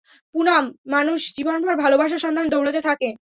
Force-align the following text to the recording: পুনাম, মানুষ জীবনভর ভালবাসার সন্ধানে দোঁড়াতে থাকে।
পুনাম, 0.35 0.63
মানুষ 0.87 1.19
জীবনভর 1.37 1.75
ভালবাসার 1.75 2.19
সন্ধানে 2.19 2.49
দোঁড়াতে 2.49 2.81
থাকে। 2.81 3.09